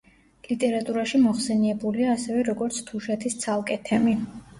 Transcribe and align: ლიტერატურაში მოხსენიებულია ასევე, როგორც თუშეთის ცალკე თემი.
ლიტერატურაში 0.51 1.19
მოხსენიებულია 1.25 2.07
ასევე, 2.13 2.39
როგორც 2.47 2.79
თუშეთის 2.87 3.37
ცალკე 3.45 3.79
თემი. 3.91 4.15